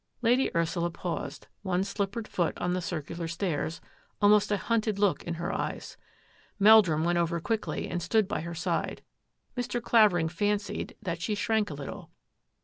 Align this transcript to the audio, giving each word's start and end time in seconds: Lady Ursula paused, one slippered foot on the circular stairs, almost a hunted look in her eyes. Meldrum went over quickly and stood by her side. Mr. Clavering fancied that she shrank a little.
Lady 0.23 0.49
Ursula 0.55 0.89
paused, 0.89 1.45
one 1.61 1.83
slippered 1.83 2.27
foot 2.27 2.57
on 2.57 2.73
the 2.73 2.81
circular 2.81 3.27
stairs, 3.27 3.81
almost 4.19 4.51
a 4.51 4.57
hunted 4.57 4.97
look 4.97 5.23
in 5.25 5.35
her 5.35 5.53
eyes. 5.53 5.95
Meldrum 6.57 7.03
went 7.03 7.19
over 7.19 7.39
quickly 7.39 7.87
and 7.87 8.01
stood 8.01 8.27
by 8.27 8.41
her 8.41 8.55
side. 8.55 9.03
Mr. 9.55 9.79
Clavering 9.79 10.27
fancied 10.29 10.95
that 11.03 11.21
she 11.21 11.35
shrank 11.35 11.69
a 11.69 11.75
little. 11.75 12.09